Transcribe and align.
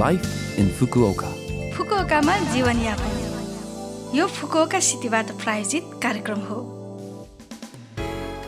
Life 0.00 0.58
in 0.58 0.68
Fukuoka 0.72 1.30
फुकुओकामा 1.72 2.36
जीवनयापन। 2.52 4.14
यो 4.16 4.26
Fukuoka 4.26 4.78
सिटीबाट 4.80 5.30
प्रायोजित 5.42 5.90
कार्यक्रम 6.02 6.40
हो। 6.40 6.60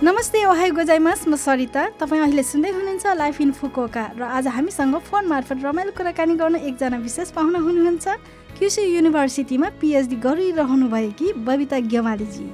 नमस्ते 0.02 0.44
ओहाई 0.44 0.70
गोजाइमास 0.70 1.26
म 1.28 1.36
सरिता। 1.36 1.82
तपाईँ 2.00 2.22
अहिले 2.22 2.42
सुन्दै 2.42 2.70
हुनुहुन्छ 2.70 3.06
लाइफ 3.16 3.40
इन 3.40 3.52
फुकुओका 3.60 4.04
र 4.16 4.22
आज 4.24 4.46
हामीसँग 4.56 4.96
फोन 5.04 5.28
मार्फत 5.28 5.58
रमाइलो 5.64 5.92
कुराकानी 5.92 6.34
गर्न 6.40 6.56
एकजना 6.64 6.96
विशेष 7.04 7.30
पाहुना 7.36 7.58
हुनुहुन्छ। 7.60 8.08
क्युसी 8.56 8.82
युनिभर्सिटीमा 8.96 9.68
पिएचडी 9.80 10.16
गरिरहनु 10.24 10.88
भएकी 10.88 11.32
बबिता 11.44 11.78
गेवालीजी 11.92 12.48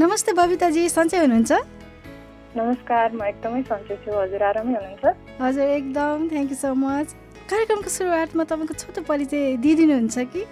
नमस्ते 0.00 0.32
बबिताजी 0.32 0.88
सन्चै 0.88 1.18
हुनुहुन्छ? 1.18 1.52
नमस्कार 2.56 3.06
म 3.12 3.20
एकदमै 3.28 3.62
सन्चै 3.68 3.96
छु। 4.00 4.10
हजुर 4.16 4.42
आरामै 4.48 4.72
हुनुहुन्छ? 4.74 5.04
हजुर 5.44 5.66
एकदम। 5.78 6.28
थ्याङ्क 6.30 6.50
यू 6.50 6.56
सो 6.56 6.72
मच 6.74 7.08
कार्यक्रमको 7.50 7.90
सुरुवातमा 7.90 8.44
तपाईँको 8.46 8.74
छोटो 8.80 9.00
परिचय 9.10 9.56
दिइदिनुहुन्छ 9.58 10.18
कि? 10.32 10.42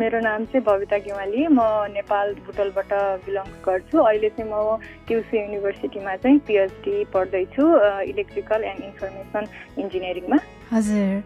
मेरो 0.00 0.18
नाम 0.20 0.44
चाहिँ 0.48 0.64
भविता 0.64 0.96
गेवाली। 1.04 1.46
म 1.52 1.60
नेपाल 1.92 2.32
बुटलबाट 2.46 2.92
बिलङ 3.24 3.46
गर्छु। 3.60 3.96
अहिले 4.00 4.28
चाहिँ 4.36 4.48
म 4.48 4.80
क्युसी 5.08 5.36
युनिभर्सिटीमा 5.36 6.16
चाहिँ 6.24 6.38
पिएचडी 6.48 7.04
पढ्दैछु 7.12 7.64
इलेक्ट्रिकल 8.08 8.64
एन्ड 8.64 8.80
इन्फर्मेसन 8.88 9.44
इन्जिनियरिङमा। 9.84 10.38
हजुर। 10.72 11.20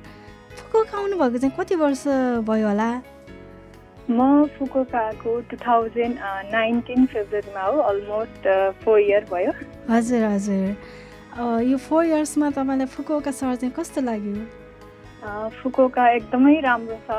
फुकुक 0.59 0.95
आउनुभएको 0.99 1.39
चाहिँ 1.39 1.55
कति 1.59 1.75
वर्ष 1.83 2.05
भयो 2.51 2.67
होला? 2.69 2.91
म 4.11 4.47
फुकुकाको 4.59 5.31
टु 5.51 5.57
थाउजन्ड 5.67 6.17
नाइन्टिन 6.51 7.07
फेब्रुअरीमा 7.07 7.63
हो 7.63 7.79
अलमोस्ट 7.91 8.43
फोर 8.83 8.99
इयर 9.01 9.25
भयो। 9.31 9.53
हजुर 9.91 10.25
हजुर। 10.35 10.75
यो 11.39 11.77
फोर 11.79 12.05
इयर्समा 12.05 12.51
तपाईँलाई 12.51 12.87
फुकुका 12.91 13.31
सहर 13.31 13.57
चाहिँ 13.57 13.75
कस्तो 13.75 14.01
लाग्यो? 14.03 14.43
फुकुका 15.63 16.09
एकदमै 16.11 16.61
राम्रो 16.61 16.97
छ। 17.07 17.11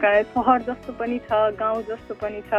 सहर 0.00 0.62
जस्तो 0.62 0.92
पनि 0.96 1.18
छ 1.26 1.30
गाउँ 1.58 1.82
जस्तो 1.88 2.14
पनि 2.22 2.40
छ। 2.48 2.52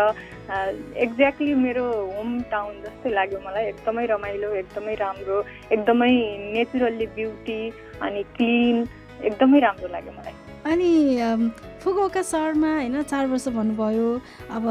एक्ज्याक्टली 1.06 1.54
मेरो 1.56 1.86
होम 2.18 2.30
टाउन 2.52 2.74
जस्तै 2.84 3.10
लाग्यो 3.10 3.40
मलाई। 3.48 3.66
एकदमै 3.72 4.06
रमाइलो 4.06 4.50
एकदमै 4.62 4.96
राम्रो 5.02 5.38
एकदमै 5.72 6.12
नेचुरल्ली 6.54 7.08
ब्युटी 7.16 7.62
अनि 8.02 8.24
क्लिन 8.36 8.88
एकदमै 9.24 9.60
राम्रो 9.60 9.88
लाग्यो 9.96 10.14
मलाई। 10.14 10.36
अनि 10.72 10.92
फुकुका 11.84 12.22
सहरमा 12.22 12.72
होइन 12.76 13.02
चार 13.04 13.26
वर्ष 13.28 13.48
भन्नुभयो 13.58 14.10
अब 14.52 14.64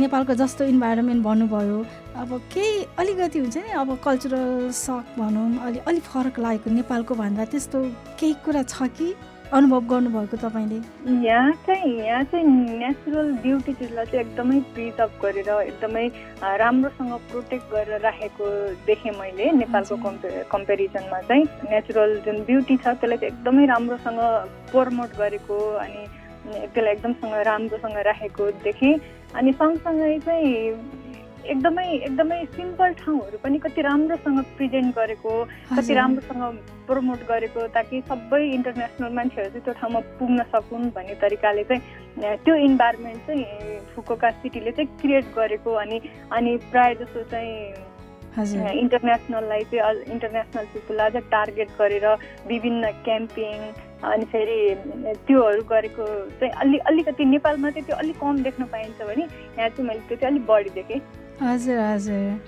नेपालको 0.00 0.34
जस्तो 0.34 0.64
इन्भाइरोमेन्ट 0.74 1.24
भन्नुभयो 1.24 1.78
अब 2.18 2.30
केही 2.52 2.84
अलिकति 2.98 3.38
हुन्छ 3.38 3.56
नि 3.56 3.70
अब 3.78 3.94
कल्चरल 4.04 4.70
सक 4.74 5.14
भनौँ 5.18 5.48
अलि 5.66 5.78
अलिक 5.86 6.02
फरक 6.02 6.38
लागेको 6.38 6.70
नेपालको 6.70 7.14
भन्दा 7.14 7.44
त्यस्तो 7.54 7.82
केही 8.18 8.32
कुरा 8.44 8.62
छ 8.62 8.88
कि 8.98 9.14
अनुभव 9.54 9.80
गर्नुभएको 9.90 10.36
तपाईँले? 10.36 10.78
यहाँ 11.26 11.52
चाहिँ 11.66 11.92
यहाँ 11.98 12.24
चाहिँ 12.32 12.44
नेचुरल 12.78 13.30
ब्युटिजहरूलाई 13.44 14.06
चाहिँ 14.06 14.24
एकदमै 14.24 14.58
प्रिजर्भ 14.74 15.12
गरेर 15.22 15.50
एकदमै 15.62 16.06
राम्रोसँग 16.58 17.12
प्रोटेक्ट 17.30 17.70
गरेर 17.72 18.00
राखेको 18.02 18.46
देखेँ 18.86 19.12
मैले 19.20 19.50
नेपालको 19.62 19.96
कम्पे 20.02 20.28
कम्पेरिजनमा 20.52 21.20
चाहिँ। 21.30 21.44
नेचुरल 21.70 22.16
जुन 22.26 22.42
ब्युटी 22.50 22.76
छ 22.76 22.98
त्यसलाई 22.98 23.16
चाहिँ 23.16 23.32
एकदमै 23.32 23.66
राम्रोसँग 23.72 24.20
प्रमोट 24.74 25.16
गरेको 25.22 25.56
अनि 25.86 26.02
त्यसलाई 26.74 26.92
एकदमसँग 26.92 27.34
राम्रोसँग 27.46 27.96
राखेको 28.10 28.50
देखेँ। 28.66 28.94
अनि 29.38 29.52
सँगसँगै 29.52 30.18
चाहिँ 30.26 30.52
एकदमै 31.44 31.86
एकदमै 31.88 32.44
सिम्पल 32.56 32.92
ठाउँहरू 33.00 33.38
पनि 33.42 33.58
कति 33.58 33.82
राम्रोसँग 33.82 34.38
प्रेजेन्ट 34.56 34.94
गरेको 34.96 35.32
कति 35.76 35.94
राम्रोसँग 35.94 36.42
प्रमोट 36.86 37.20
गरेको 37.28 37.66
ताकि 37.74 38.00
सबै 38.08 38.42
इन्टरनेसनल 38.50 39.12
मान्छेहरू 39.14 39.50
चाहिँ 39.50 39.64
त्यो 39.64 39.74
ठाउँमा 39.80 40.00
पुग्न 40.18 40.42
सकुन् 40.52 40.90
भन्ने 40.96 41.14
तरिकाले 41.22 41.64
चाहिँ 41.64 42.36
त्यो 42.44 42.54
इन्भाइरोमेन्ट 42.68 43.26
चाहिँ 43.26 43.44
फुकोका 43.94 44.30
सिटीले 44.40 44.70
चाहिँ 44.70 44.96
क्रिएट 45.00 45.34
गरेको 45.36 45.72
अनि 45.84 46.00
अनि 46.32 46.56
प्रायः 46.70 46.94
जस्तो 47.00 47.22
चाहिँ 47.30 47.86
इन्टरनेसनललाई 48.80 49.64
चाहिँ 49.70 50.02
इन्टरनेसनल 50.12 50.64
पिपुललाई 50.72 51.10
चाहिँ 51.10 51.28
टार्गेट 51.30 51.68
गरेर 51.78 52.06
विभिन्न 52.48 52.90
क्याम्पिङ 53.04 53.60
अनि 54.08 54.24
फेरि 54.32 54.58
त्योहरू 55.26 55.62
गरेको 55.70 56.04
चाहिँ 56.40 56.52
अलि 56.64 56.78
अलिकति 56.90 57.24
नेपालमा 57.24 57.70
चाहिँ 57.70 57.86
त्यो 57.86 57.96
अलिक 57.96 58.16
कम 58.20 58.42
देख्न 58.42 58.64
पाइन्छ 58.74 59.00
भने 59.02 59.22
यहाँ 59.22 59.68
चाहिँ 59.68 59.88
मैले 59.88 60.00
त्यो 60.08 60.16
चाहिँ 60.16 60.34
अलिक 60.34 60.46
बढी 60.46 60.70
देखेँ। 60.70 61.00
हजुर 61.42 61.78
हजुर। 61.78 62.40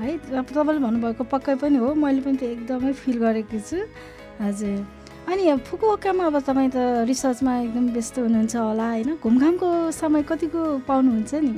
है 0.00 0.12
अब 0.38 0.46
तपाईँले 0.50 0.80
भन्नुभएको 0.82 1.24
पक्कै 1.30 1.54
पनि 1.62 1.76
हो 1.78 1.94
मैले 1.94 2.20
पनि 2.26 2.36
त्यो 2.36 2.48
एकदमै 2.48 2.92
फिल 3.02 3.16
गरेको 3.22 3.58
छु। 3.60 3.78
हजुर। 4.42 4.78
अनि 5.30 5.42
फुकुओकामा 5.68 6.24
अब 6.26 6.36
तपाईँ 6.42 6.70
त 6.74 7.06
रिसर्चमा 7.06 7.52
एकदम 7.62 7.84
व्यस्त 7.94 8.18
हुनुहुन्छ 8.18 8.54
होला 8.56 8.86
होइन? 8.90 9.10
घुमघामको 9.22 9.68
समय 9.94 10.22
कतिको 10.26 10.62
पाउनुहुन्छ 10.88 11.34
नि? 11.46 11.54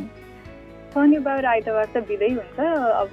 शनिबार 0.93 1.45
आइतबार 1.45 1.87
त 1.95 1.97
बिदै 2.05 2.31
हुन्छ। 2.37 2.59
अब 3.03 3.13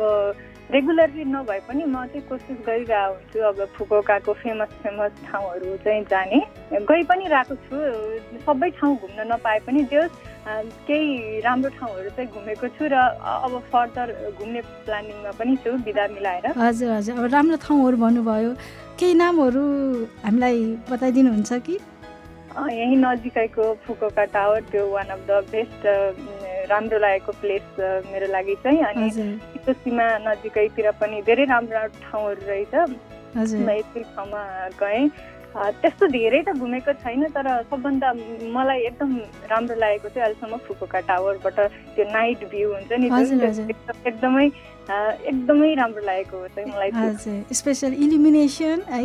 रेगुलरली 0.71 1.23
नभए 1.27 1.59
पनि 1.67 1.83
म 1.83 2.05
चाहिँ 2.11 2.27
कोसिस 2.27 2.57
गरिरहेको 2.67 3.11
हुन्छु 3.11 3.39
अब 3.47 3.57
फुकोकाको 3.75 4.33
फेमस 4.43 4.71
फेमस 4.83 5.11
ठाउँहरू 5.27 5.75
चाहिँ 5.83 6.03
जाने। 6.11 6.39
गइ 6.71 7.03
पनि 7.07 7.25
रहेको 7.27 7.55
छु। 7.65 7.75
सबै 8.45 8.69
ठाउँ 8.79 8.95
घुम्न 8.99 9.19
नपाए 9.31 9.59
पनि 9.67 9.83
त्यो 9.91 10.03
केही 10.47 11.39
राम्रो 11.45 11.69
ठाउँहरू 11.77 12.09
चाहिँ 12.17 12.29
घुमेको 12.31 12.67
छु 12.77 12.85
र 12.89 12.95
अब 12.97 13.53
फर्दर 13.71 14.07
घुम्ने 14.39 14.61
प्लानिङमा 14.85 15.31
पनि 15.37 15.55
छु 15.63 15.71
बिदा 15.85 16.07
मिलाएर। 16.17 16.45
हजुर 16.57 16.89
हजुर। 16.91 17.17
अब 17.17 17.25
राम्रो 17.33 17.57
ठाउँहरू 17.61 17.97
भन्नुभयो। 17.97 18.51
केही 18.99 19.13
नामहरू 19.21 19.63
हामीलाई 20.25 20.57
बताइदिनुहुन्छ 20.89 21.51
कि? 21.67 21.77
यहीँ 22.51 22.97
नजिकैको 22.99 23.63
फुकोका 23.85 24.23
टावर 24.35 24.61
त्यो 24.71 24.83
वान 24.91 25.09
अफ 25.15 25.19
द 25.29 25.31
बेस्ट 25.51 25.81
राम्रो 26.71 26.97
लागेको 26.99 27.31
प्लेस 27.41 27.65
मेरो 28.11 28.27
लागि 28.33 28.55
चाहिँ। 28.63 28.81
अनि 28.89 29.09
त्यो 29.61 29.73
सीमा 29.73 30.05
नजिकैतिर 30.27 30.91
पनि 30.99 31.21
धेरै 31.21 31.45
राम्रो 31.53 31.73
राम्रो 31.77 32.01
ठाउँहरू 32.01 32.41
रहेछ। 32.49 32.73
म 33.37 33.69
यति 33.69 34.03
ठाउँमा 34.15 34.41
गएँ। 34.81 35.09
त्यस्तो 35.51 36.07
धेरै 36.07 36.41
त 36.47 36.49
घुमेको 36.55 36.93
छैन 37.03 37.23
तर 37.35 37.47
सबभन्दा 37.69 38.09
मलाई 38.55 38.79
एकदम 38.89 39.11
राम्रो 39.51 39.75
लागेको 39.83 40.09
चाहिँ 40.09 40.23
अहिलेसम्म 40.27 40.57
फुकुका 40.67 40.99
टावरबाट 41.09 41.59
त्यो 41.95 42.05
नाइट 42.11 42.39
भ्यू 42.51 42.67
हुन्छ 42.73 42.91
नि 43.03 43.07
एकदमै 44.07 44.45
एकदमै 45.31 45.73
राम्रो 45.81 46.05
लागेको 46.05 46.47
चाहिँ 46.55 46.71
मलाई 46.71 46.89
स्पेसल 47.59 47.93
इलिमिनेसन 48.05 48.81
है? 48.89 49.03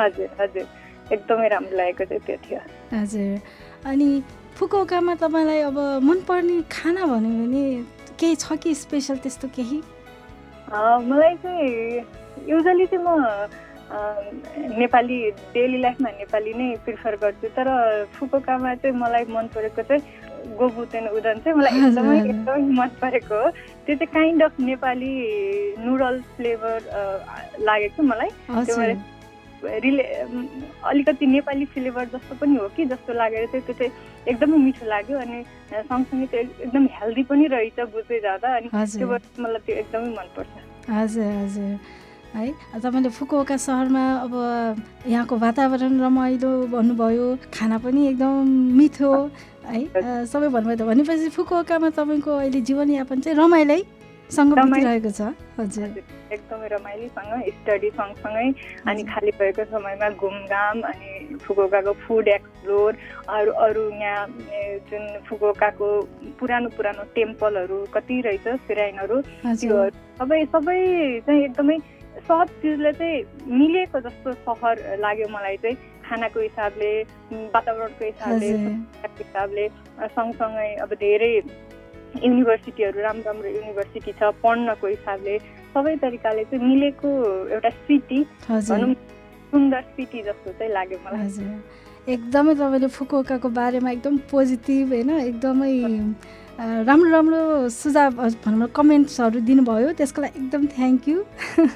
हजुर 0.00 0.28
हजुर 0.40 0.66
एकदमै 1.14 1.48
राम्रो 1.54 1.76
लागेको 1.76 2.04
चाहिँ 2.04 2.22
त्यो 2.26 2.36
थियो। 2.48 2.60
हजुर 2.98 3.88
अनि 3.90 4.10
फुकुकामा 4.58 5.14
तपाईँलाई 5.22 5.60
अब 5.70 5.78
मनपर्ने 6.10 6.60
खाना 6.72 7.06
भन्यो 7.14 7.32
भने 7.40 7.64
केही 8.20 8.36
छ 8.42 8.58
कि 8.62 8.74
स्पेसल 8.74 9.16
त्यस्तो 9.24 9.48
केही? 9.56 9.82
मलाई 11.10 11.34
चाहिँ 11.46 12.04
युजली 12.50 12.86
चाहिँ 12.86 13.04
म 13.06 13.08
नेपाली 13.90 15.18
डेली 15.54 15.78
लाइफमा 15.82 16.10
नेपाली 16.18 16.52
नै 16.54 16.68
प्रिफर 16.84 17.16
गर्छु। 17.22 17.48
तर 17.56 17.68
फुकोकामा 18.14 18.74
चाहिँ 18.74 18.96
मलाई 18.96 19.24
मन 19.34 19.46
परेको 19.54 19.82
चाहिँ 19.82 20.02
गोबुतेन 20.58 21.06
उदन 21.18 21.38
चाहिँ 21.44 21.58
मलाई 21.58 21.72
एकदमै 21.78 22.18
एकदमै 22.18 22.72
मन 22.78 22.88
परेको 23.00 23.34
हो। 23.34 23.50
त्यो 23.86 23.94
चाहिँ 23.96 24.12
kind 24.14 24.42
of 24.42 24.60
Nepali 24.60 25.14
noodles 25.84 26.22
flavour 26.36 26.78
लागेको 27.60 28.02
मलाई। 28.02 28.30
त्यो 28.66 28.76
रिले 29.62 30.04
अलिकति 30.88 31.26
नेपाली 31.26 31.64
फ्लेभर 31.72 32.04
जस्तो 32.12 32.34
पनि 32.40 32.56
हो 32.56 32.68
कि 32.76 32.84
जस्तो 32.92 33.12
लागेर 33.12 33.46
चाहिँ 33.46 33.64
त्यो 33.66 33.74
चाहिँ 33.78 33.92
एकदमै 34.28 34.56
मिठो 34.56 34.86
लाग्यो 34.88 35.18
अनि 35.18 35.42
सँगसँगै 35.72 36.26
त्यो 36.26 36.40
एकदम 36.40 36.86
हेल्दी 36.92 37.22
पनि 37.28 37.46
रहेछ 37.54 37.80
बुझ्दै 37.92 38.20
जाँदा 38.20 38.48
अनि 38.56 38.68
त्यो 38.72 39.08
मलाई 39.42 39.60
त्यो 39.66 39.76
एकदमै 39.82 40.08
मनपर्छ 40.16 40.54
हजुर 40.90 41.32
हजुर। 41.42 41.74
है। 42.34 42.48
तपाईँले 42.80 43.10
फुकुका 43.10 43.56
सहरमा 43.56 44.04
अब 44.24 44.32
यहाँको 45.06 45.34
वातावरण 45.36 46.00
रमाइलो 46.00 46.50
भन्नुभयो। 46.74 47.26
खाना 47.54 47.78
पनि 47.82 48.00
एकदम 48.08 48.48
मिठो 48.78 49.12
है। 49.66 49.80
सबै 50.26 50.48
भन्नुभयो 50.48 50.76
त। 50.76 50.82
भनेपछि 50.90 51.28
फुकुकामा 51.36 51.88
तपाईँको 51.90 52.30
अहिले 52.30 52.60
जीवनयापन 52.60 53.20
चाहिँ 53.20 53.38
रमाइलै। 53.38 53.82
सँग 54.30 54.54
बितिरहेको 54.54 55.10
छ। 55.10 55.34
हजुर। 55.58 55.88
एकदमै 56.30 56.68
रमाइलोसँग 56.70 57.32
स्टडी 57.50 57.88
सँगसँगै 57.98 58.46
अनि 58.86 59.02
खाली 59.10 59.30
भएको 59.34 59.64
समयमा 59.74 60.08
घुमघाम 60.14 60.76
अनि 60.86 61.10
फुकुकाको 61.42 61.92
फुड 62.06 62.28
एक्सप्लोर 62.38 62.90
अरू 63.26 63.50
अरू 63.66 63.82
यहाँ 63.90 64.26
जुन 64.86 65.04
फुकुकाको 65.26 65.88
पुरानो 66.38 66.68
पुरानो 66.78 67.02
टेम्पलहरू 67.18 67.78
कति 67.90 68.20
रहेछ 68.22 68.46
सिराइनहरू 68.70 69.16
त्योहरू 69.42 69.90
सबै 70.22 70.40
सबै 70.54 70.78
चाहिँ 71.26 71.44
एकदमै 71.44 71.76
सब 72.28 72.46
चिजले 72.62 72.92
चाहिँ 72.92 73.18
मिलेको 73.60 74.00
जस्तो 74.06 74.32
सहर 74.44 74.76
लाग्यो 75.00 75.28
मलाई 75.36 75.56
चाहिँ। 75.62 75.76
खानाको 76.06 76.40
हिसाबले 76.40 76.90
वातावरणको 77.54 78.04
हिसाबले 78.04 78.48
हिसाबले 79.20 79.68
सँगसँगै 80.16 80.74
अब 80.82 80.94
धेरै 81.02 81.32
युनिभर्सिटीहरू 82.26 83.00
राम्रो 83.00 83.30
राम्रो 83.30 83.48
युनिभर्सिटी 83.48 84.12
छ 84.18 84.30
पढ्नको 84.42 84.86
हिसाबले 84.86 85.38
सबै 85.74 85.94
तरिकाले 86.02 86.44
चाहिँ 86.50 86.66
मिलेको 86.66 87.08
एउटा 87.54 87.70
सिटी 87.86 88.20
भनौँ 88.48 88.94
सुन्दर 89.52 89.82
सिटी 89.94 90.22
जस्तो 90.22 90.52
चाहिँ 90.58 90.72
लाग्यो 90.72 90.98
मलाई। 91.06 91.28
एकदमै 92.08 92.54
तपाईँले 92.54 92.88
फुकुकाको 92.88 93.48
बारेमा 93.60 93.90
एकदम 93.90 94.16
पोजिटिभ 94.30 94.88
होइन? 94.88 95.10
एकदमै 95.20 95.72
राम्रो 96.60 97.10
राम्रो 97.10 97.68
सुझाव 97.68 98.12
भनौँ 98.44 98.68
कमेन्ट्सहरू 98.76 99.40
दिनुभयो। 99.48 99.92
त्यसको 100.00 100.22
लागि 100.22 100.38
एकदम 100.40 100.66
थ्याङ्क 100.76 101.08
यू 101.08 101.24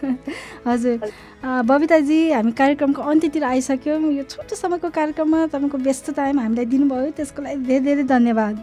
हजुर। 0.68 0.96
बबिताजी 1.70 2.18
हामी 2.32 2.52
कार्यक्रमको 2.52 3.02
अन्त्यतिर 3.02 3.44
आइसक्यौँ। 3.44 4.12
यो 4.12 4.22
छोटो 4.28 4.56
समयको 4.56 4.90
कार्यक्रममा 4.90 5.46
तपाईँको 5.54 5.78
व्यस्त 5.88 6.10
टाइम 6.16 6.40
हामीलाई 6.40 6.66
दिनुभयो। 6.74 7.10
त्यसको 7.16 7.42
लागि 7.42 7.56
धेरै 7.64 7.84
धेरै 7.84 8.04
धन्यवाद। 8.12 8.54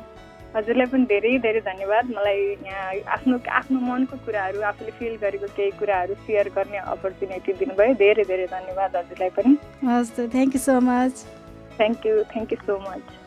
हजुरलाई 0.55 0.87
पनि 0.93 1.05
धेरै 1.09 1.37
धेरै 1.39 1.59
धन्यवाद। 1.65 2.05
मलाई 2.15 2.39
यहाँ 2.69 2.93
आफ्नो 3.17 3.39
आफ्नो 3.59 3.79
मनको 3.79 4.17
कुराहरू 4.25 4.61
आफूले 4.69 4.91
फिल 4.99 5.15
गरेको 5.21 5.47
केही 5.57 5.71
कुराहरू 5.79 6.13
सेयर 6.25 6.49
गर्ने 6.55 6.77
अपर्च्युनिटी 6.95 7.53
दिनुभयो। 7.61 7.93
धेरै 8.01 8.23
धेरै 8.31 8.47
धन्यवाद 8.55 8.95
हजुरलाई 8.95 9.29
पनि। 9.37 9.57
हस् 9.89 10.11
thank 10.17 10.55
you 10.55 10.61
so 10.61 10.79
much 10.89 11.13
thank 11.81 12.05
you 12.05 12.23
thank 12.31 12.53
you 12.53 12.59
so 12.65 12.77
much 12.85 13.19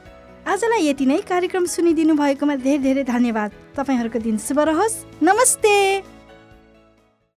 आजलाई 0.47 0.83
यति 0.87 1.05
नै 1.11 1.21
कार्यक्रम 1.29 1.65
सुनिदिनु 1.75 2.15
भएकोमा 2.15 2.57
धेरै 2.65 2.83
धेरै 2.87 3.05
धन्यवाद। 3.05 3.51
तपाईँहरूको 3.77 4.19
दिन 4.27 4.37
शुभ 4.47 4.59
रहोस्। 4.71 4.97
नमस्ते। 5.23 5.73